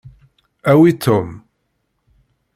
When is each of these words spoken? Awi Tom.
Awi 0.71 0.91
Tom. 1.03 1.27